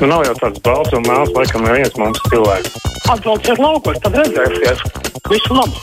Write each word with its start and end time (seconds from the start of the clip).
Nu, 0.00 0.06
nav 0.08 0.22
jau 0.24 0.32
tāds 0.38 0.62
balts 0.64 0.94
un 0.96 1.02
mēls, 1.04 1.28
laikam, 1.36 1.66
neviens 1.68 1.96
mums 2.00 2.20
cilvēks. 2.32 2.76
Ir 3.50 3.58
laukos, 3.60 3.98
tad 4.00 4.14
redzēsies. 4.16 4.80
Visu 5.28 5.52
labu! 5.52 5.76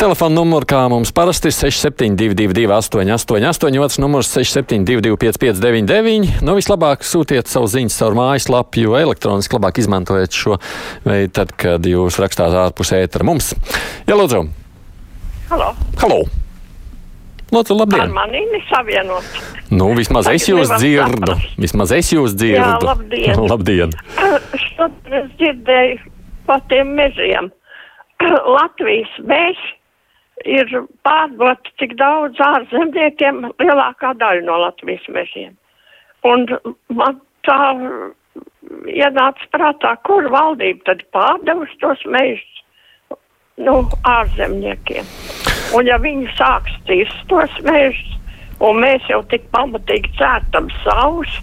Telefona 0.00 0.38
numurs, 0.38 0.64
kā 0.70 0.80
mums 0.88 1.12
parasti 1.12 1.50
ir 1.50 1.56
6722, 1.58 2.64
888, 2.72 3.76
otrs 3.84 4.00
numurs 4.00 4.30
672, 4.32 5.18
559, 5.20 6.40
nu 6.46 6.56
vislabāk 6.56 7.04
sūtiet 7.04 7.52
savu 7.52 7.68
ziņu 7.68 7.92
caur 7.92 8.16
mājaslapu, 8.16 8.86
jo 8.86 8.96
elektroniski 8.96 9.58
labāk 9.58 9.82
izmantojiet 9.82 10.40
šo 10.40 10.56
veidu, 11.04 11.34
tad, 11.36 11.52
kad 11.58 11.84
jūs 11.84 12.16
rakstāt 12.22 12.56
ārpus 12.62 12.94
ētera 12.96 13.28
mums. 13.28 13.52
Jā, 14.08 14.16
lūdzu! 14.16 14.46
Halo. 15.52 15.72
Halo! 16.00 16.22
Lūdzu, 17.52 17.76
Ar 17.76 17.82
labdien! 17.82 18.16
manīmi 18.16 18.64
savienot. 18.72 19.57
Nu, 19.70 19.90
vismaz 19.96 20.28
es 20.32 20.46
jūs 20.48 20.70
dzirdu. 20.78 21.34
Vismaz 21.60 21.92
es 21.96 22.12
jūs 22.14 22.36
dzirdu. 22.38 22.64
Jā, 22.64 22.76
labdien. 22.84 23.42
labdien! 23.52 23.96
Šodien 24.64 25.18
es 25.20 25.32
dzirdēju 25.40 25.98
par 26.48 26.62
tiem 26.72 26.94
mežiem. 26.96 27.50
Latvijas 28.56 29.12
meži 29.28 29.74
ir 30.48 30.70
pārdoti 31.06 31.74
tik 31.82 31.96
daudz 31.98 32.38
ārzemniekiem, 32.40 33.42
lielākā 33.60 34.14
daļa 34.20 34.46
no 34.46 34.60
Latvijas 34.64 35.04
mežiem. 35.12 35.56
Un 36.26 36.46
man 36.94 37.20
tā 37.46 37.58
ienāca 38.88 39.50
prātā, 39.54 39.94
kur 40.06 40.30
valdība 40.32 40.92
tad 40.92 41.04
pārdevusi 41.14 41.76
tos 41.82 42.04
mežus 42.06 42.64
nu, 43.58 43.82
ārzemniekiem. 44.06 45.06
Un 45.76 45.88
ja 45.90 45.98
viņi 46.00 46.30
sāks 46.38 46.74
cirst 46.88 47.26
tos 47.30 47.54
mežus, 47.66 48.17
un 48.64 48.82
mēs 48.82 49.06
jau 49.10 49.22
tik 49.30 49.46
pamatīgi 49.54 50.14
cērtam 50.18 50.68
savus, 50.82 51.38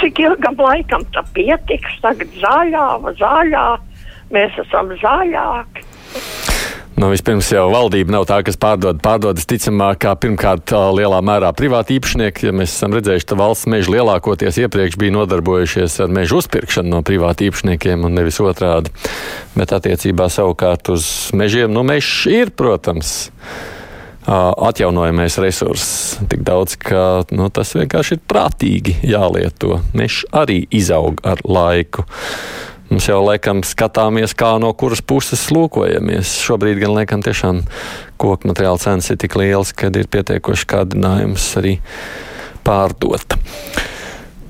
cik 0.00 0.22
ilgam 0.24 0.58
laikam 0.60 1.04
tā 1.14 1.24
pietiks, 1.36 1.98
tagad 2.04 2.38
zaļā, 2.40 2.86
zaļā, 3.20 3.66
mēs 4.34 4.62
esam 4.64 4.94
zaļāki. 5.02 5.90
Nu, 6.94 7.08
vispirms 7.10 7.48
jau 7.50 7.64
valdība 7.72 8.14
nav 8.14 8.22
tā, 8.30 8.36
kas 8.46 8.54
pārdod. 8.60 9.00
Pārdodas 9.02 9.48
ticamāk, 9.50 9.98
kā 10.04 10.12
pirmkārt 10.14 10.70
lielā 10.94 11.18
mērā 11.26 11.50
privāti 11.56 11.96
īpašnieki. 11.98 12.46
Ja 12.46 12.54
mēs 12.54 12.76
esam 12.76 12.94
redzējuši, 12.94 13.26
ka 13.26 13.38
valsts 13.40 13.66
meži 13.72 13.96
lielākoties 13.96 14.60
iepriekš 14.62 14.96
bija 15.02 15.16
nodarbojušies 15.16 15.98
ar 16.06 16.14
mežu 16.14 16.38
uzpirkšanu 16.38 16.94
no 16.94 17.02
privāti 17.06 17.50
īpašniekiem 17.50 18.06
un 18.06 18.14
nevis 18.14 18.38
otrādi. 18.38 18.94
Bet 19.58 19.74
attiecībā 19.74 20.30
savukārt 20.30 20.94
uz 20.94 21.08
mežiem, 21.34 21.74
nu, 21.74 21.82
mežs 21.82 22.28
ir, 22.30 22.54
protams. 22.54 23.16
ā, 23.26 23.73
Atjaunojamais 24.24 25.36
resurss 25.42 26.18
tik 26.30 26.44
daudz, 26.46 26.78
ka 26.80 27.24
nu, 27.36 27.50
tas 27.52 27.74
vienkārši 27.76 28.16
ir 28.16 28.22
prātīgi 28.30 28.94
jālieto. 29.04 29.82
Mežs 29.92 30.24
arī 30.32 30.62
izaug 30.72 31.20
ar 31.28 31.42
laiku. 31.44 32.06
Mums 32.88 33.08
jau 33.08 33.18
laikam 33.24 33.60
skatāmies, 33.66 34.32
kā 34.36 34.54
no 34.62 34.70
kuras 34.76 35.02
puses 35.04 35.42
lūkojamies. 35.52 36.38
Šobrīd 36.44 36.80
gan 36.80 36.94
laikam 36.96 37.24
tiešām 37.24 37.64
koku 38.20 38.48
materiāla 38.48 38.80
cenas 38.80 39.10
ir 39.12 39.20
tik 39.20 39.36
lielas, 39.40 39.74
ka 39.76 39.92
ir 39.92 40.08
pietiekoši 40.08 40.68
kādinājums 40.72 41.48
arī 41.60 41.78
pārdot. 42.64 43.36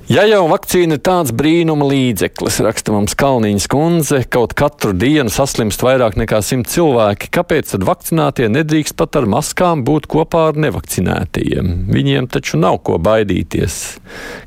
Ja 0.05 0.21
jau 0.29 0.43
vakcīna 0.51 0.99
ir 0.99 1.01
tāds 1.01 1.31
brīnuma 1.33 1.87
līdzeklis, 1.89 2.59
raksta 2.61 2.93
mums 2.93 3.15
Kalniņas 3.17 3.65
kundze, 3.73 4.19
kaut 4.29 4.53
katru 4.53 4.91
dienu 4.93 5.33
saslimst 5.33 5.81
vairāk 5.81 6.13
nekā 6.21 6.43
simt 6.45 6.69
cilvēki, 6.69 7.31
kāpēc 7.33 7.71
tad 7.71 7.87
vakcinātie 7.89 8.45
nedrīkst 8.53 8.93
pat 9.01 9.17
ar 9.17 9.25
maskām 9.33 9.81
būt 9.87 10.05
kopā 10.13 10.43
ar 10.51 10.61
nevakcinētajiem? 10.61 11.73
Viņiem 11.89 12.29
taču 12.29 12.61
nav 12.61 12.83
ko 12.85 12.99
baidīties. 13.01 13.81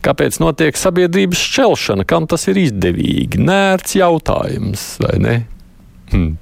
Kāpēc 0.07 0.39
notiek 0.39 0.79
sabiedrības 0.79 1.43
šķelšana, 1.51 2.07
kam 2.07 2.31
tas 2.31 2.47
ir 2.47 2.63
izdevīgi? 2.63 3.43
Nērts 3.43 3.99
jautājums, 3.99 4.93
vai 5.03 5.17
ne? 5.25 5.41
Hmm. 6.13 6.37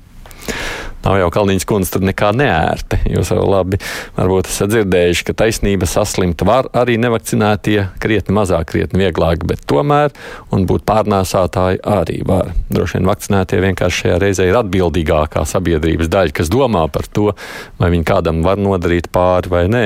Nav 1.07 1.21
jau 1.21 1.29
Kalniņas 1.31 1.65
kundze 1.71 1.93
tur 1.95 2.03
nekā 2.03 2.33
neērta. 2.35 2.99
Jūs 3.07 3.29
jau 3.31 3.45
labi 3.47 3.79
varbūt 4.17 4.49
esat 4.51 4.73
dzirdējuši, 4.73 5.23
ka 5.29 5.35
taisnība 5.39 5.87
saslimt 5.87 6.43
var 6.49 6.67
arī 6.75 6.97
nevakcinētie 6.99 7.77
krietni 8.03 8.35
mazāk, 8.35 8.73
krietni 8.73 9.05
vieglāk, 9.05 9.45
bet 9.47 9.63
tomēr 9.71 10.11
un 10.51 10.65
būt 10.67 10.83
pārnēsātāji 10.89 11.79
arī 11.87 12.17
var. 12.27 12.51
Droši 12.75 12.99
vien 12.99 13.07
vakcinētie 13.07 13.61
vienkārši 13.69 14.03
šajā 14.03 14.17
reizē 14.25 14.49
ir 14.51 14.59
atbildīgākā 14.59 15.45
sabiedrības 15.47 16.11
daļa, 16.11 16.35
kas 16.41 16.51
domā 16.51 16.83
par 16.91 17.07
to, 17.07 17.29
vai 17.79 17.93
viņi 17.95 18.09
kādam 18.11 18.43
var 18.43 18.59
nodarīt 18.59 19.07
pāri 19.15 19.55
vai 19.55 19.63
nē. 19.71 19.85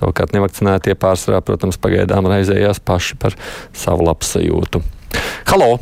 Savukārt 0.00 0.34
nevakcinētie 0.34 0.98
pārsvarā, 0.98 1.44
protams, 1.46 1.78
pagaidām 1.78 2.26
raizējās 2.34 2.82
paši 2.82 3.22
par 3.22 3.38
savu 3.86 4.10
labsajūtu. 4.10 4.82
Halo! 5.54 5.76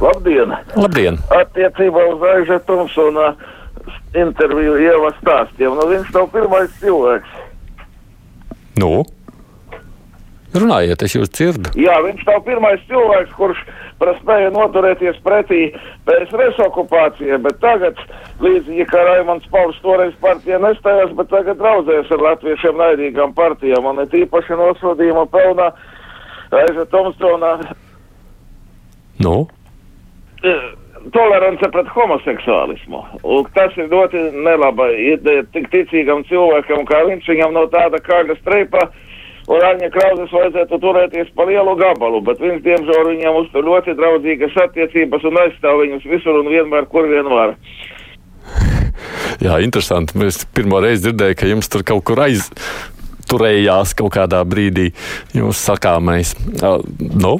Labdien! 0.00 0.52
Labdien! 0.76 1.18
Attiecībā 1.32 2.06
uz 2.12 2.24
Aizē 2.34 2.58
Tomsona 2.68 3.32
interviju 4.16 4.76
ieva 4.82 5.12
stāstiem. 5.20 5.76
Nu, 5.76 5.86
viņš 5.90 6.10
nav 6.14 6.26
pirmais 6.34 6.72
cilvēks. 6.82 7.36
Nu? 8.80 9.04
Runājiet, 10.56 11.02
es 11.04 11.14
jūs 11.16 11.32
dzirdu. 11.32 11.72
Jā, 11.80 11.96
viņš 12.04 12.22
nav 12.28 12.42
pirmais 12.46 12.84
cilvēks, 12.88 13.32
kurš 13.36 13.62
spēja 14.20 14.52
noturēties 14.52 15.18
pretī 15.24 15.62
PSRS 16.08 16.60
okupācijai, 16.66 17.40
bet 17.44 17.58
tagad, 17.64 18.00
līdzīgi 18.44 18.86
kā 18.88 19.02
Raimons 19.08 19.48
Pauls 19.52 19.80
toreiz 19.84 20.12
partija 20.20 20.60
nestājās, 20.60 21.12
bet 21.16 21.32
tagad 21.32 21.60
draudzējas 21.60 22.12
ar 22.12 22.24
latviešiem 22.30 22.80
naidīgām 22.80 23.34
partijām, 23.36 23.88
un 23.92 24.04
ir 24.04 24.20
īpaši 24.24 24.60
nosodījuma 24.60 25.26
pelnā 25.32 25.72
Aizē 26.56 26.84
Tomsona 26.92 27.56
Nu? 29.18 29.46
Tolerance 31.14 31.70
pret 31.72 31.88
homoseksuālismu. 31.94 33.02
Un 33.22 33.50
tas 33.56 33.74
ir 33.78 33.90
ļoti 33.92 34.22
nelaba 34.34 34.88
ideja 34.92 35.44
tik 35.54 35.68
ticīgam 35.74 36.24
cilvēkam, 36.30 36.86
kā 36.88 37.02
viņš 37.10 37.28
viņam 37.32 37.54
no 37.56 37.66
tāda 37.72 38.00
kāda 38.02 38.38
streipa. 38.40 38.88
Aņa 39.46 39.92
Krauzes 39.94 40.32
vajadzētu 40.34 40.78
turēties 40.82 41.28
pa 41.38 41.44
lielu 41.46 41.76
gabalu, 41.78 42.18
bet 42.26 42.40
viņš, 42.42 42.64
diemžēl, 42.64 43.12
viņam 43.12 43.36
uztur 43.44 43.62
ļoti 43.68 43.94
draudzīgas 43.94 44.56
attiecības 44.64 45.26
un 45.30 45.38
aizstāv 45.44 45.84
viņus 45.84 46.08
visur 46.10 46.40
un 46.40 46.50
vienmēr, 46.50 46.88
kur 46.90 47.06
vien 47.06 47.30
var. 47.30 47.54
Jā, 49.38 49.60
interesanti. 49.62 50.18
Es 50.26 50.42
pirmo 50.56 50.80
reizi 50.82 51.06
dzirdēju, 51.06 51.38
ka 51.38 51.50
jums 51.52 51.70
tur 51.70 51.86
kaut 51.86 52.02
kur 52.08 52.24
aizturējās 52.26 53.94
kaut 54.00 54.16
kādā 54.18 54.42
brīdī 54.48 54.88
jūsu 55.36 55.60
sakāmais. 55.60 56.34
Uh, 56.58 56.80
nu? 57.14 57.36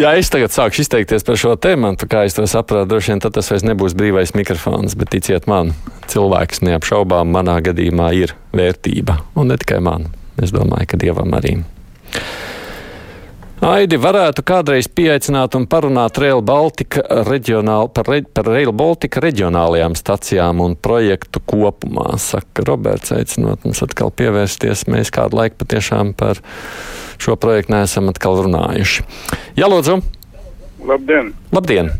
Ja 0.00 0.14
es 0.18 0.30
tagad 0.32 0.50
sākšu 0.54 0.82
izteikties 0.82 1.24
par 1.26 1.38
šo 1.38 1.54
tēmu, 1.60 1.94
kā 2.10 2.24
es 2.26 2.34
to 2.34 2.46
saprotu, 2.50 2.88
droši 2.90 3.12
vien 3.12 3.22
tas 3.22 3.50
vairs 3.52 3.66
nebūs 3.66 3.94
brīvais 3.98 4.34
mikrofons. 4.34 4.96
Bet 4.98 5.12
ticiet 5.14 5.46
man, 5.50 5.72
cilvēks 6.10 6.64
neapšaubām 6.66 7.30
manā 7.34 7.60
gadījumā 7.64 8.10
ir 8.18 8.34
vērtība. 8.56 9.20
Un 9.38 9.52
ne 9.52 9.58
tikai 9.60 9.80
man. 9.84 10.10
Es 10.42 10.50
domāju, 10.54 10.90
ka 10.90 10.98
dievam 10.98 11.36
arī. 11.38 11.60
Aidi 13.64 13.96
varētu 13.96 14.42
kādreiz 14.44 14.90
pieaicināt 14.92 15.54
un 15.56 15.64
parunāt 15.70 16.18
Rail 16.20 16.42
Baltica 16.44 17.00
reģionāl, 17.24 17.88
par, 17.96 18.10
re, 18.12 18.18
par 18.28 18.50
Rail 18.52 18.74
Baltica 18.76 19.22
reģionālajām 19.24 19.96
stacijām 19.96 20.60
un 20.60 20.76
projektu 20.76 21.40
kopumā. 21.40 22.10
Saka 22.20 22.66
Roberts, 22.68 23.14
aicinot 23.16 23.64
mums 23.64 23.80
atkal 23.86 24.12
pievērsties. 24.12 24.84
Mēs 24.92 25.14
kādu 25.16 25.40
laiku 25.40 25.62
patiešām 25.64 26.12
par 26.12 26.44
šo 27.16 27.40
projektu 27.40 27.78
neesam 27.78 28.12
atkal 28.12 28.42
runājuši. 28.44 29.08
Jā, 29.56 29.72
lūdzu! 29.72 30.02
Labdien! 30.84 31.32
Labdien! 31.56 31.94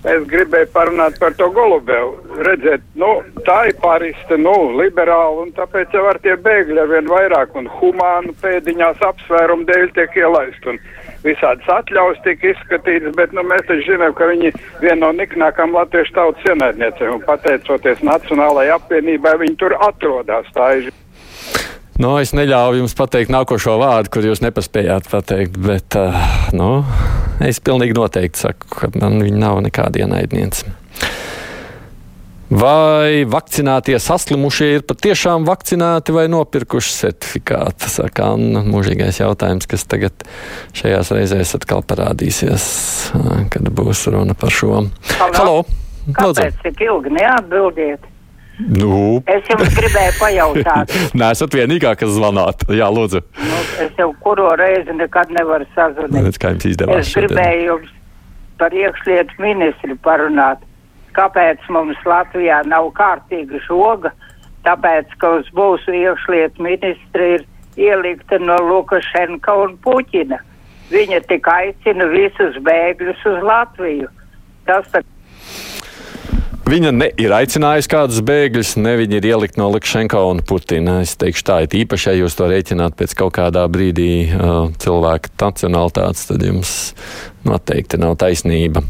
Es 0.00 0.22
gribēju 0.24 0.70
parunāt 0.72 1.18
par 1.20 1.34
to 1.36 1.50
Golubevu. 1.52 2.14
Redzēt, 2.46 2.84
nu, 2.96 3.10
tā 3.44 3.66
ir 3.68 3.76
pariste, 3.82 4.38
nu, 4.40 4.54
liberāla, 4.78 5.42
un 5.42 5.50
tāpēc 5.52 5.92
jau 5.92 6.06
ar 6.08 6.16
tie 6.24 6.38
bēgļi 6.40 6.80
ar 6.80 6.88
vien 6.88 7.10
vairāk 7.10 7.52
un 7.60 7.68
humānu 7.68 8.32
pēdiņās 8.40 9.02
apsvērumu 9.10 9.68
dēļ 9.68 9.92
tiek 9.98 10.16
ielaist. 10.22 10.64
Un 10.72 10.80
visādas 11.26 11.68
atļaus 11.76 12.22
tiek 12.24 12.48
izskatītas, 12.54 13.12
bet, 13.18 13.36
nu, 13.36 13.44
mēs 13.44 13.66
taču 13.68 13.90
zinām, 13.90 14.16
ka 14.16 14.30
viņi 14.30 14.54
viena 14.80 15.02
no 15.02 15.12
niknākām 15.20 15.76
latviešu 15.76 16.16
tautas 16.16 16.48
ienaidniecēm, 16.48 17.18
un 17.18 17.26
pateicoties 17.28 18.00
Nacionālajai 18.06 18.72
apvienībai, 18.78 19.36
viņi 19.44 19.60
tur 19.60 19.76
atrodas. 19.84 20.48
Tā 20.56 20.72
ir 20.80 20.88
Nu, 22.00 22.14
es 22.16 22.30
neļauju 22.32 22.80
jums 22.80 22.94
pateikt 22.96 23.28
nākošo 23.28 23.74
vārdu, 23.76 24.08
kur 24.14 24.24
jūs 24.24 24.40
nepaspējāt 24.40 25.10
pateikt, 25.12 25.58
bet 25.60 25.96
uh, 26.00 26.14
nu, 26.56 26.80
es 27.44 27.60
pilnīgi 27.60 27.92
noteikti 27.98 28.40
saku, 28.40 28.68
ka 28.72 28.88
man 28.94 29.18
viņa 29.20 29.40
nav 29.42 29.60
nekāda 29.66 30.00
ienaidniece. 30.00 30.72
Vai 32.50 33.26
vakcinātie 33.30 33.98
saslimušie 34.00 34.70
ir 34.78 34.86
patiešām 34.88 35.44
vakcinēti 35.46 36.14
vai 36.16 36.24
nopirkuši 36.32 36.96
certifikātu? 37.02 37.92
Saka 37.92 38.32
Anna, 38.32 38.64
mūžīgais 38.66 39.20
jautājums, 39.20 39.68
kas 39.70 39.84
tagad 39.86 40.24
šajās 40.80 41.12
reizēs 41.14 41.52
atkal 41.60 41.84
parādīsies, 41.86 42.64
kad 43.52 43.70
būs 43.76 44.08
runa 44.10 44.34
par 44.40 44.56
šo. 44.56 44.86
Halo! 45.20 45.36
Halo. 45.36 45.60
Kāpēc 46.16 46.64
tik 46.64 46.80
ilgi 46.88 47.12
neatbildiet? 47.12 48.09
Nu, 48.68 49.20
Es 49.30 49.46
jums 49.48 49.70
gribēju 49.76 50.16
pajautāt. 50.20 50.92
nesat 51.22 51.54
vienīgā, 51.56 51.94
kas 52.00 52.12
zvanāt. 52.16 52.66
Jā, 52.74 52.90
lūdzu. 52.92 53.22
Nu, 53.40 53.60
es 53.84 53.94
jau 53.98 54.10
kuro 54.24 54.50
reizi 54.60 54.94
nekad 54.96 55.32
nevaru 55.34 55.68
sazvanīt. 55.76 56.26
Redz, 56.28 56.40
kā 56.40 56.52
jums 56.54 56.68
izdevās 56.72 57.06
Es 57.06 57.14
gribēju 57.16 57.68
jums 57.68 57.94
par 58.60 58.74
iekšlietu 58.76 59.40
ministru 59.40 59.96
parunāt. 60.04 60.66
Kāpēc 61.16 61.64
mums 61.74 61.98
Latvijā 62.06 62.60
nav 62.68 62.90
kārtīga 62.98 63.62
žoga? 63.66 64.12
Tāpēc, 64.66 65.14
ka 65.18 65.38
uz 65.40 65.48
mūsu 65.56 65.94
iekšlietu 65.96 66.62
ministra 66.62 67.32
ir 67.38 67.46
ielikta 67.80 68.38
no 68.42 68.58
Lukašenka 68.68 69.54
un 69.62 69.78
Puķina. 69.84 70.38
Viņa 70.90 71.22
tik 71.30 71.46
aicina 71.48 72.06
visus 72.10 72.58
bēgļus 72.66 73.24
uz 73.30 73.40
Latviju. 73.46 74.10
Tas 74.68 74.86
tā 74.92 75.00
Viņa 76.68 76.90
ne 76.92 77.08
ir 77.18 77.32
aicinājusi 77.34 77.88
kādus 77.90 78.20
bēgļus, 78.26 78.74
ne 78.84 78.92
viņa 79.00 79.16
ir 79.18 79.28
ielikt 79.32 79.56
no 79.58 79.70
Lukašenko 79.72 80.20
un 80.30 80.42
Putina. 80.46 80.98
Es 81.04 81.16
teikšu 81.18 81.46
tā, 81.48 81.56
it 81.64 81.74
īpaši, 81.74 82.10
ja 82.10 82.20
jūs 82.20 82.36
to 82.38 82.46
rēķināt 82.50 82.98
pēc 83.00 83.16
kaut 83.18 83.34
kādā 83.38 83.64
brīdī 83.72 84.12
uh, 84.28 84.68
cilvēka 84.82 85.32
nacionalitātes, 85.40 86.28
tad 86.28 86.44
jums 86.44 86.74
noteikti 87.48 87.98
nav 88.02 88.18
taisnība. 88.20 88.84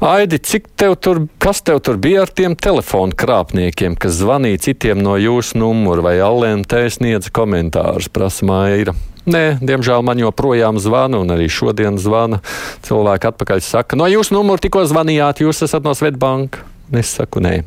Aidi, 0.00 0.38
cik 0.40 0.70
tev 0.80 0.94
tur, 0.96 1.26
kas 1.38 1.60
tev 1.60 1.82
tur 1.84 1.98
bija 2.00 2.22
ar 2.24 2.30
tiem 2.32 2.54
telefonu 2.56 3.12
krāpniekiem, 3.20 3.98
kas 4.00 4.16
zvanīja 4.16 4.62
citiem 4.70 5.02
no 5.04 5.18
jūsu 5.20 5.60
numura 5.60 6.06
vai 6.08 6.14
LNT 6.24 6.86
sniedza 6.96 7.32
komentārus, 7.36 8.08
prasa 8.08 8.48
Maira? 8.48 8.96
Nē, 9.30 9.60
diemžēl 9.62 10.02
man 10.02 10.18
joprojām 10.18 10.80
zvana, 10.82 11.20
un 11.22 11.30
arī 11.30 11.46
šodien 11.52 12.00
zvana. 12.00 12.40
Cilvēki 12.86 13.30
atpakaļ 13.30 13.62
saka, 13.62 13.98
no 13.98 14.08
jūsu 14.10 14.34
numura 14.34 14.62
tikko 14.62 14.82
zvanījāt, 14.90 15.44
jūs 15.44 15.62
esat 15.66 15.86
no 15.86 15.94
Svetbanka. 15.94 16.64
Es 16.98 17.14
saku, 17.18 17.42
nē. 17.44 17.60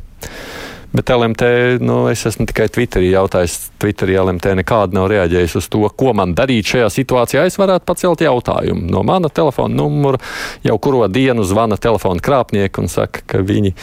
Bet 0.94 1.10
LMT, 1.10 1.42
nu, 1.82 2.04
es 2.06 2.20
esmu 2.28 2.44
tikai 2.46 2.68
Twitterī 2.70 3.08
jautājis. 3.10 3.56
Twitterī 3.82 4.14
LMT 4.20 4.52
nekādi 4.60 4.94
nav 4.94 5.08
reaģējis 5.10 5.56
uz 5.58 5.66
to, 5.72 5.80
ko 5.90 6.12
man 6.14 6.36
darīt 6.38 6.70
šajā 6.70 6.90
situācijā. 6.94 7.42
Es 7.48 7.58
varētu 7.58 7.88
pacelt 7.88 8.22
jautājumu. 8.22 8.86
No 8.94 9.02
mana 9.02 9.26
telefona 9.26 9.74
numura 9.74 10.20
jau 10.62 10.78
kuro 10.78 11.08
dienu 11.10 11.42
zvana 11.42 11.80
telefona 11.82 12.22
krāpnieki 12.22 12.84
un 12.84 12.92
saka, 12.92 13.24
ka 13.26 13.42
viņi 13.42 13.74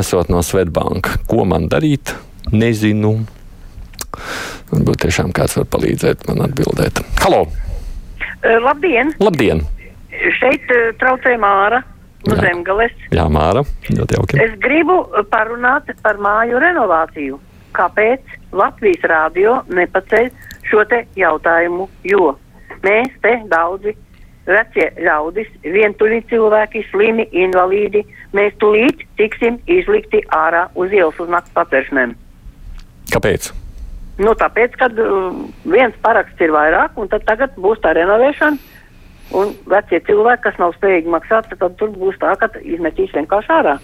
esot 0.00 0.32
no 0.32 0.40
Svetbanka. 0.40 1.18
Ko 1.28 1.44
man 1.44 1.68
darīt? 1.68 2.14
Nezinu. 2.48 3.18
Varbūt 4.70 5.02
tiešām 5.06 5.32
kāds 5.36 5.56
var 5.60 5.66
palīdzēt 5.74 6.26
man 6.28 6.44
atbildēt. 6.48 7.02
Halo! 7.22 7.44
Uh, 7.46 8.56
labdien! 8.64 9.12
Labdien! 9.22 9.62
Šeit 10.38 10.64
uh, 10.72 10.88
traucē 11.00 11.36
Māra 11.40 11.82
no. 12.26 12.38
Zemgales. 12.40 12.94
Jā, 13.14 13.26
Māra, 13.32 13.62
ļoti 13.90 14.18
jauki. 14.18 14.40
Es 14.42 14.56
gribu 14.62 15.02
uh, 15.04 15.22
parunāt 15.30 15.92
par 16.02 16.20
māju 16.22 16.62
renovāciju. 16.62 17.38
Kāpēc 17.76 18.34
Latvijas 18.56 19.04
rādio 19.10 19.60
nepaceļ 19.68 20.30
šo 20.70 20.86
te 20.90 21.04
jautājumu? 21.18 21.88
Jo 22.08 22.32
mēs 22.86 23.12
te 23.22 23.34
daudzi 23.50 23.96
vecie 24.46 24.88
ļaudis, 25.02 25.48
vientuļi 25.64 26.22
cilvēki, 26.30 26.84
slimi, 26.92 27.26
invalīdi, 27.34 28.04
mēs 28.36 28.54
tulīt 28.62 29.02
tiksim 29.18 29.58
izlikti 29.66 30.22
ārā 30.34 30.68
uz 30.78 30.94
ielas 30.94 31.18
uz 31.22 31.30
nakts 31.32 31.54
paceršanēm. 31.56 32.14
Kāpēc? 33.10 33.50
Nu, 34.16 34.32
tāpēc, 34.40 34.76
kad 34.80 34.96
uh, 35.02 35.34
viens 35.68 35.96
paraksts 36.04 36.40
ir 36.40 36.54
vairāk, 36.54 36.96
un 36.96 37.10
tagad 37.12 37.56
būs 37.60 37.82
tā 37.84 37.92
renovēšana, 37.98 38.76
un 39.36 39.52
vecie 39.68 40.00
cilvēki, 40.06 40.44
kas 40.46 40.60
nav 40.62 40.72
spējīgi 40.78 41.12
maksāt, 41.12 41.50
tad 41.52 41.76
tur 41.80 41.92
būs 41.92 42.16
tā, 42.22 42.32
ka 42.40 42.48
izmetīs 42.62 43.12
vienkārši 43.16 43.52
ārā. 43.58 43.76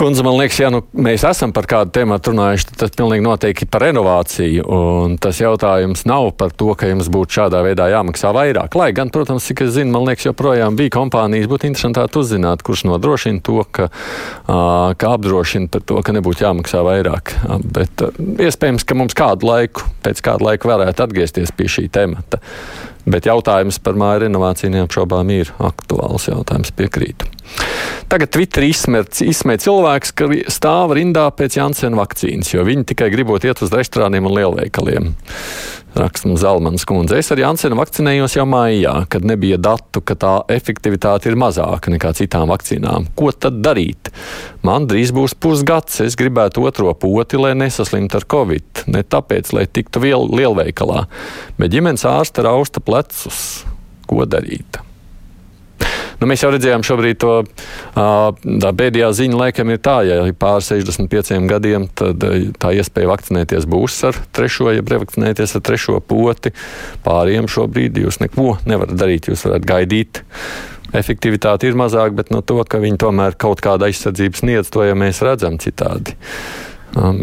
Kundze, 0.00 0.22
man 0.24 0.38
liekas, 0.38 0.56
ja 0.62 0.70
nu, 0.72 0.78
mēs 0.96 1.26
esam 1.28 1.50
par 1.52 1.66
kādu 1.68 1.92
tēmu 1.92 2.16
runājuši, 2.24 2.70
tad 2.70 2.78
tas 2.80 2.92
pilnīgi 2.96 3.20
noteikti 3.20 3.66
par 3.68 3.82
renovāciju. 3.84 4.62
Un 4.64 5.18
tas 5.20 5.36
jautājums 5.42 6.06
nav 6.08 6.30
par 6.40 6.54
to, 6.56 6.70
ka 6.72 6.88
jums 6.88 7.10
būtu 7.12 7.36
šādā 7.36 7.60
veidā 7.66 7.90
jāmaksā 7.92 8.30
vairāk. 8.32 8.78
Lai 8.80 8.86
gan, 8.96 9.12
protams, 9.12 9.44
cik 9.44 9.60
es 9.66 9.74
zinu, 9.74 9.92
man 9.92 10.06
liekas, 10.08 10.30
joprojām 10.30 10.78
bija 10.78 10.94
kompānijas, 10.94 11.50
būtu 11.52 11.68
interesanti 11.68 12.16
uzzināt, 12.16 12.64
kurš 12.64 12.86
nodrošina 12.88 13.44
to, 13.44 13.58
ka, 13.68 13.90
ka 14.48 15.10
apdrošina 15.18 15.68
par 15.68 15.84
to, 15.84 16.00
ka 16.00 16.16
nebūtu 16.16 16.46
jāmaksā 16.46 16.80
vairāk. 16.86 17.34
Bet 17.76 18.06
iespējams, 18.40 18.88
ka 18.88 18.96
mums 18.96 19.18
kādu 19.20 19.52
laiku, 19.52 19.84
pēc 20.00 20.24
kāda 20.24 20.48
laika 20.48 20.72
varētu 20.72 21.10
atgriezties 21.10 21.52
pie 21.52 21.68
šī 21.76 21.90
temata. 21.92 22.40
Bet 23.08 23.28
jautājums 23.28 23.80
par 23.82 23.96
māju 23.98 24.26
renovāciju 24.26 24.74
neapšaubām 24.74 25.30
ir 25.32 25.52
aktuāls 25.62 26.28
jautājums, 26.28 26.72
piekrītu. 26.76 27.28
Tagad 28.10 28.32
Twitter 28.34 28.66
izsmē 28.66 29.56
cilvēks, 29.62 30.12
ka 30.18 30.28
stāv 30.52 30.94
rindā 30.98 31.28
pēc 31.34 31.56
Jansena 31.60 32.00
vakcīnas, 32.00 32.52
jo 32.52 32.64
viņi 32.66 32.88
tikai 32.92 33.10
gribot 33.12 33.44
iet 33.46 33.62
uz 33.64 33.72
restorāniem 33.74 34.26
un 34.28 34.36
lielveikaliem. 34.36 35.12
Raksta 35.94 36.28
mums 36.28 36.40
Zelmans 36.40 36.84
kundze. 36.86 37.18
Es 37.18 37.32
ar 37.34 37.40
Jansenu 37.42 37.78
vakcinējos 37.78 38.36
jau 38.36 38.44
maijā, 38.48 38.92
kad 39.10 39.24
nebija 39.26 39.58
datu, 39.60 40.02
ka 40.06 40.14
tā 40.14 40.34
efektivitāte 40.52 41.30
ir 41.30 41.38
mazāka 41.40 41.90
nekā 41.90 42.12
citām 42.18 42.46
vakcīnām. 42.52 43.08
Ko 43.18 43.32
tad 43.34 43.58
darīt? 43.64 44.12
Man 44.66 44.86
drīz 44.90 45.10
būs 45.16 45.34
pusgads, 45.34 46.00
es 46.04 46.18
gribētu 46.20 46.62
otro 46.68 46.94
poti, 46.94 47.40
lai 47.40 47.56
nesaslimtu 47.58 48.20
ar 48.20 48.28
covid. 48.36 48.84
Ne 48.90 49.02
tāpēc, 49.02 49.54
lai 49.56 49.66
tiktu 49.66 50.02
viel, 50.04 50.28
lielveikalā, 50.30 51.06
bet 51.58 51.74
ģimenes 51.74 52.06
ārste 52.08 52.46
rausta 52.46 52.82
plecus. 52.84 53.64
Ko 54.10 54.26
darīt? 54.26 54.89
Nu, 56.20 56.28
mēs 56.28 56.42
jau 56.44 56.50
redzējām, 56.52 56.82
šobrīd 56.84 57.16
to 57.22 57.34
tā 57.96 58.72
pēdējā 58.76 59.06
ziņa 59.16 59.38
laikam 59.40 59.70
ir 59.72 59.78
tā, 59.80 60.00
ja 60.04 60.18
ir 60.28 60.34
pār 60.36 60.60
65 60.60 61.46
gadiem, 61.48 61.86
tad 61.96 62.20
tā 62.60 62.72
iespēja 62.76 63.08
vakcinēties 63.08 63.64
būs 63.70 63.96
ar 64.10 64.18
trešo, 64.36 64.68
ja 64.76 64.84
revakcinēties 64.84 65.56
ar 65.56 65.64
trešo 65.64 65.96
poti. 66.04 66.52
Pāriem 67.06 67.48
šobrīd 67.48 68.02
jūs 68.04 68.20
neko 68.20 68.58
nevarat 68.68 69.00
darīt, 69.00 69.30
jūs 69.32 69.46
varat 69.48 69.64
gaidīt. 69.72 70.22
Efektivitāte 71.00 71.70
ir 71.70 71.78
mazāka, 71.80 72.12
bet 72.18 72.32
no 72.34 72.44
to, 72.44 72.58
ka 72.68 72.82
viņi 72.82 73.00
tomēr 73.00 73.40
kaut 73.40 73.64
kādu 73.64 73.88
aizsardzību 73.88 74.42
sniedz, 74.42 74.68
to 74.74 74.84
jau 74.84 74.96
mēs 75.00 75.22
redzam 75.24 75.56
citādi. 75.62 76.18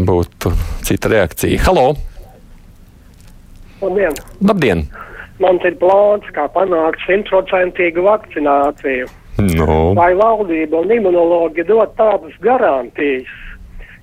Būtu 0.09 0.55
cita 0.87 1.11
reakcija. 1.11 1.61
Halo! 1.67 1.91
Labdien! 3.83 4.23
Labdien! 4.41 4.87
Mums 5.43 5.65
ir 5.69 5.75
plāns, 5.77 6.25
kā 6.33 6.47
panākt 6.53 7.03
simtprocentīgu 7.05 8.05
vakcināciju. 8.07 9.09
No. 9.37 9.93
Vai 9.97 10.15
valdība 10.17 10.81
un 10.81 10.93
imunologi 10.95 11.65
dod 11.67 11.91
tādas 11.99 12.33
garantijas, 12.41 13.29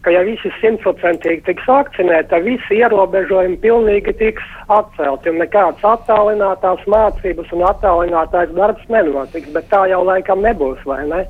ka 0.05 0.13
ja 0.15 0.21
visi 0.27 0.53
simtprocentīgi 0.61 1.43
tiks 1.49 1.67
vakcinēti, 1.67 2.29
tad 2.31 2.45
visi 2.47 2.79
ierobežojumi 2.79 3.59
pilnīgi 3.63 4.15
tiks 4.20 4.44
atcelti 4.70 5.32
un 5.32 5.41
nekādas 5.43 5.82
attālinātās 5.94 6.85
mācības 6.87 7.51
un 7.56 7.65
attālinātais 7.67 8.53
darbs 8.55 8.87
nenotiks, 8.93 9.51
bet 9.56 9.67
tā 9.73 9.87
jau 9.91 10.05
laikam 10.06 10.44
nebūs, 10.44 10.85
vai 10.87 11.03
ne? 11.08 11.25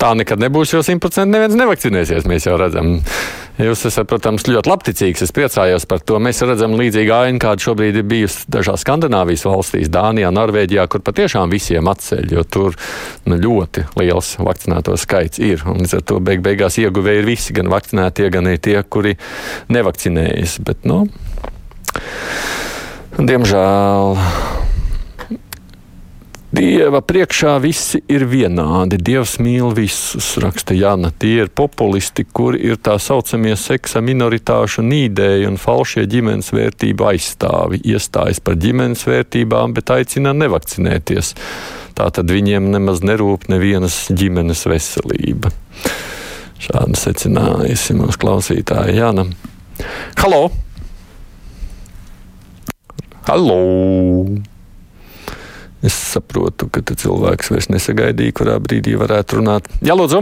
Tā 0.00 0.14
nekad 0.16 0.40
nebūs, 0.40 0.72
jo 0.72 0.80
simtprocentīgi 0.86 1.34
neviens 1.34 1.60
nevakcinēsies. 1.60 2.28
Mēs 2.30 2.48
jau 2.48 2.56
redzam, 2.56 2.96
jūs 3.58 3.82
esat, 3.88 4.06
protams, 4.10 4.46
ļoti 4.48 4.70
labticīgs. 4.70 5.24
Es 5.26 5.34
priecājos 5.34 5.86
par 5.90 6.02
to. 6.06 6.20
Mēs 6.22 6.42
redzam 6.46 6.76
līdzīgu 6.78 7.14
ainu, 7.16 7.40
kāda 7.42 7.64
šobrīd 7.64 8.00
ir 8.00 8.06
bijusi 8.10 8.46
dažās 8.52 8.84
Skandināvijas 8.84 9.46
valstīs, 9.48 9.90
Dānijā, 9.92 10.30
Norvēģijā, 10.34 10.86
kur 10.92 11.04
patiešām 11.06 11.52
visiem 11.52 11.90
atceļ, 11.90 12.30
jo 12.36 12.46
tur 12.46 12.78
nu, 13.26 13.40
ļoti 13.40 13.86
liels 14.00 14.36
vakcinēto 14.40 14.96
skaits 15.00 15.42
ir. 15.42 15.64
Un 15.70 15.82
līdz 15.82 15.98
ar 15.98 16.06
to 16.12 16.20
beig 16.24 16.44
beigās 16.46 16.78
ieguvēji 16.82 17.24
ir 17.24 17.28
visi, 17.28 17.56
gan 17.56 17.72
vakcinētie, 17.72 18.30
gan 18.32 18.50
arī 18.50 18.62
tie, 18.70 18.78
kuri 18.84 19.16
nevakcinējas. 19.72 20.58
Bet, 20.66 20.88
nu, 20.88 21.04
diemžēl. 23.18 24.59
Dieva 26.50 26.98
priekšā 26.98 27.52
visi 27.62 28.00
ir 28.10 28.24
vienādi. 28.26 28.96
Dievs 28.98 29.36
mīl 29.38 29.70
visus, 29.70 30.32
raksta 30.42 30.74
Jana. 30.74 31.12
Tie 31.14 31.44
ir 31.44 31.52
populisti, 31.54 32.24
kuri 32.26 32.58
ir 32.66 32.80
tā 32.82 32.96
saucamie 32.98 33.54
seksa 33.54 34.02
minoritāšu 34.02 34.82
nīdēji 34.82 35.46
un 35.46 35.60
falšie 35.62 36.08
ģimenes 36.10 36.50
vērtību 36.50 37.06
aizstāvi. 37.12 37.78
Iestājas 37.94 38.42
par 38.42 38.58
ģimenes 38.58 39.06
vērtībām, 39.06 39.78
bet 39.78 39.94
aicina 39.94 40.34
nevakcinēties. 40.34 41.36
Tā 41.94 42.10
tad 42.18 42.34
viņiem 42.34 42.66
nemaz 42.74 43.06
nerūp 43.06 43.46
nevienas 43.52 44.08
ģimenes 44.10 44.66
veselība. 44.66 45.54
Šādi 46.58 46.98
secinājusi 46.98 47.94
mūsu 47.94 48.26
klausītāja 48.26 48.98
Jana. 48.98 49.30
Halo! 50.18 50.48
Halo! 53.30 54.59
Es 55.80 55.96
saprotu, 55.96 56.68
ka 56.68 56.82
cilvēks 56.84 57.50
vairs 57.54 57.70
nesagaidīja, 57.72 58.36
kurā 58.36 58.58
brīdī 58.60 58.98
varētu 59.00 59.40
runāt. 59.40 59.68
Jā, 59.80 59.96
lūdzu! 59.96 60.20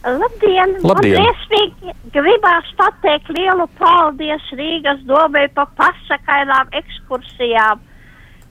Labdien! 0.00 0.78
Labdien. 0.80 1.26
Es 1.28 2.00
gribētu 2.14 2.72
pateikt 2.78 3.28
lielu 3.36 3.66
paldies 3.76 4.46
Rīgas 4.56 5.02
domē 5.04 5.44
par 5.54 5.68
pasakainām 5.76 6.72
ekskursijām. 6.80 7.86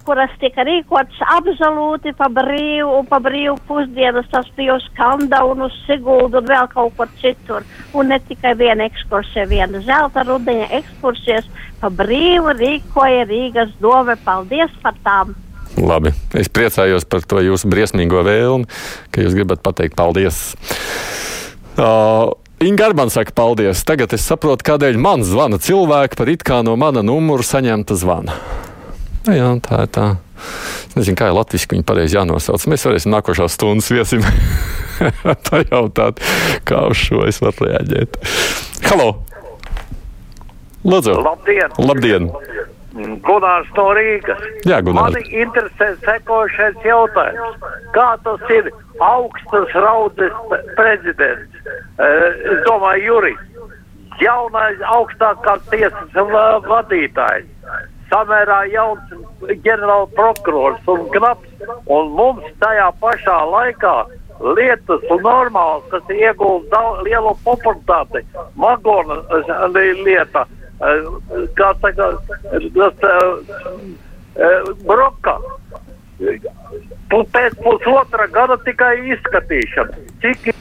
kuras 0.10 0.32
tika 0.42 0.64
rīkotas 0.66 1.20
absolūti 1.36 2.16
pa 2.18 2.30
brīvu 2.34 2.96
un 3.00 3.06
pa 3.06 3.20
brīvu 3.22 3.58
pusdienas. 3.68 4.26
Tas 4.32 4.48
bija 4.58 4.78
uz 4.80 4.86
Kanda 4.98 5.44
un 5.46 5.62
uz 5.62 5.76
Siguldu 5.86 6.40
un 6.40 6.48
vēl 6.50 6.70
kaut 6.72 6.96
kur 6.98 7.10
citur. 7.22 7.66
Un 7.94 8.10
ne 8.10 8.18
tikai 8.30 8.56
viena 8.58 8.88
ekskursija, 8.90 9.46
viena 9.46 9.82
zelta 9.86 10.24
rudeņa 10.26 10.72
ekskursijas 10.80 11.46
pa 11.82 11.90
brīvu 11.90 12.56
rīkoja 12.58 13.28
Rīgas 13.30 13.76
dove. 13.82 14.18
Paldies 14.26 14.74
par 14.82 14.98
tām! 15.06 15.36
Labi, 15.80 16.12
es 16.36 16.50
priecājos 16.52 17.06
par 17.08 17.24
to 17.24 17.40
jūsu 17.44 17.70
briesmīgo 17.72 18.24
vēlmi, 18.28 18.68
ka 19.14 19.24
jūs 19.24 19.36
gribat 19.38 19.64
pateikt 19.64 19.96
paldies. 20.00 20.42
Uh, 21.80 22.36
Inga 22.60 22.90
Arbāna 22.90 23.12
saka, 23.14 23.32
paldies. 23.32 23.86
Tagad 23.88 24.12
es 24.18 24.26
saprotu, 24.28 24.66
kādēļ 24.68 24.98
man 25.00 25.24
zvana 25.24 25.62
cilvēki 25.64 26.20
par 26.20 26.32
it 26.32 26.44
kā 26.44 26.60
no 26.68 26.76
mana 26.80 27.00
numura 27.06 27.46
saņemta 27.46 27.96
zvana. 27.96 28.36
Nu, 29.24 29.36
jā, 29.36 29.54
tā 29.64 29.86
ir 29.86 29.94
tā. 29.96 30.08
Es 30.90 30.98
nezinu, 30.98 31.16
kā 31.20 31.30
ir 31.30 31.38
latviešu 31.38 31.72
viņa 31.72 31.88
pareizi 31.88 32.18
jānosauc. 32.18 32.66
Mēs 32.72 32.84
varēsim 32.88 33.16
nākošās 33.16 33.56
stundas 33.56 33.88
viesim 33.94 34.26
pajautāt, 35.50 36.20
kā 36.68 36.84
uz 36.92 37.00
šo 37.00 37.24
es 37.32 37.40
varu 37.44 37.70
reaģēt. 37.70 38.20
Halo! 38.90 39.10
Lūdzu! 40.84 41.16
Labdien! 41.24 41.80
Labdien! 41.80 42.32
Gunārs 42.96 43.70
no 43.78 43.86
Rīgas. 43.94 44.42
Jā, 44.66 44.80
Gunārs. 44.82 45.14
Mani 45.14 45.42
interesē 45.44 45.92
sekošais 46.02 46.80
jautājums. 46.86 47.68
Kā 47.94 48.08
tas 48.26 48.42
ir 48.50 48.72
augstas 49.00 49.76
raudzes 49.78 50.34
prezidents? 50.78 51.54
Es 52.00 52.66
domāju, 52.66 53.06
Juris. 53.06 53.46
Jaunais 54.20 54.82
augstākās 54.84 55.62
tiesas 55.70 56.18
vadītājs. 56.66 57.48
Samērā 58.10 58.64
jauns 58.74 59.14
ģenerāla 59.46 60.10
prokurors 60.18 60.90
un 60.90 61.06
knaps. 61.14 61.46
Un 61.86 62.10
mums 62.18 62.48
tajā 62.60 62.90
pašā 63.00 63.38
laikā 63.54 63.96
lietas 64.58 65.04
un 65.14 65.22
normāls, 65.22 65.86
kas 65.92 66.10
iegulda 66.16 66.82
lielu 67.06 67.36
popularitāti. 67.46 68.26
Magona 68.58 69.22
lieta 69.76 70.48
kā 71.60 71.72
saka, 71.82 72.12
tas 72.80 72.96
broka. 74.86 75.36
Pēc 77.10 77.60
pusotra 77.64 78.28
gada 78.32 78.60
tikai 78.66 78.96
izskatīšana. 79.16 80.08
Cik 80.24 80.52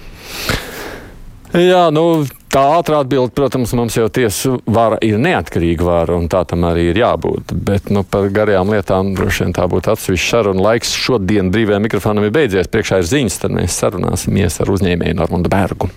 Jā, 1.56 1.86
nu, 1.94 2.26
tā 2.52 2.60
ātrā 2.76 2.98
atbilde, 3.00 3.32
protams, 3.32 3.70
mums 3.76 3.94
jau 3.96 4.04
tiesa 4.12 4.58
vara 4.68 4.98
ir 5.04 5.16
neatkarīga 5.22 5.86
vara, 5.86 6.18
un 6.20 6.28
tā 6.28 6.42
tam 6.48 6.66
arī 6.68 6.90
ir 6.90 7.00
jābūt. 7.00 7.54
Bet 7.64 7.88
nu, 7.94 8.02
par 8.04 8.28
garajām 8.34 8.74
lietām 8.74 9.14
droši 9.16 9.46
vien 9.46 9.56
tā 9.56 9.64
būtu 9.70 9.94
atsevišķa 9.94 10.28
saruna. 10.28 10.66
Laiks 10.66 10.92
šodien 10.92 11.48
brīvajam 11.54 11.88
mikrofonam 11.88 12.28
ir 12.28 12.34
beidzies. 12.36 12.68
Priekšā 12.68 13.00
ir 13.00 13.08
ziņas, 13.08 13.40
tad 13.40 13.56
mēs 13.56 13.80
sarunāsimies 13.80 14.60
ar 14.60 14.76
uzņēmēju 14.76 15.18
Normundu 15.22 15.52
Bergu. 15.52 15.88